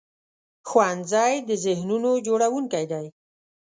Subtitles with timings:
[0.69, 3.05] ښوونځی د ذهنونو جوړوونکی دی